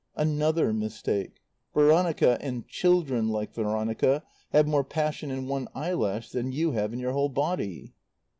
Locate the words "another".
0.15-0.73